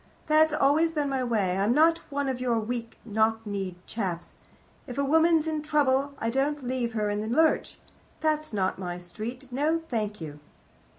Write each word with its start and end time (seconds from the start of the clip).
That's 0.25 0.51
always 0.51 0.89
been 0.93 1.09
my 1.09 1.23
way. 1.23 1.57
I'm 1.59 1.75
not 1.75 1.99
one 2.09 2.27
of 2.27 2.39
your 2.41 2.59
weak 2.59 2.97
knock 3.05 3.45
kneed 3.45 3.75
chaps. 3.85 4.33
If 4.87 4.97
a 4.97 5.03
woman's 5.05 5.45
in 5.45 5.61
trouble, 5.61 6.15
I 6.17 6.31
don't 6.31 6.63
leave 6.65 6.93
her 6.93 7.11
in 7.11 7.21
the 7.21 7.27
lurch. 7.29 7.77
That's 8.19 8.51
not 8.51 8.79
my 8.79 8.97
street. 8.97 9.51
No, 9.51 9.77
thank 9.89 10.19
you. 10.19 10.39